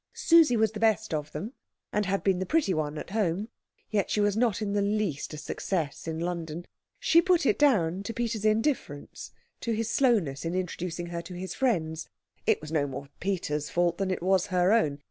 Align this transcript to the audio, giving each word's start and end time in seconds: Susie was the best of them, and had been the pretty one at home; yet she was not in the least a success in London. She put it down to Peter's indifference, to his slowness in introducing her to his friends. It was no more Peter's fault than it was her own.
Susie 0.15 0.57
was 0.57 0.71
the 0.71 0.79
best 0.79 1.13
of 1.13 1.31
them, 1.31 1.53
and 1.93 2.07
had 2.07 2.23
been 2.23 2.39
the 2.39 2.45
pretty 2.47 2.73
one 2.73 2.97
at 2.97 3.11
home; 3.11 3.49
yet 3.91 4.09
she 4.09 4.19
was 4.19 4.35
not 4.35 4.59
in 4.59 4.73
the 4.73 4.81
least 4.81 5.31
a 5.31 5.37
success 5.37 6.07
in 6.07 6.17
London. 6.19 6.65
She 6.99 7.21
put 7.21 7.45
it 7.45 7.59
down 7.59 8.01
to 8.05 8.11
Peter's 8.15 8.43
indifference, 8.43 9.29
to 9.59 9.73
his 9.73 9.91
slowness 9.91 10.43
in 10.43 10.55
introducing 10.55 11.05
her 11.05 11.21
to 11.21 11.35
his 11.35 11.53
friends. 11.53 12.09
It 12.47 12.59
was 12.61 12.71
no 12.71 12.87
more 12.87 13.09
Peter's 13.19 13.69
fault 13.69 13.99
than 13.99 14.09
it 14.09 14.23
was 14.23 14.47
her 14.47 14.73
own. 14.73 14.97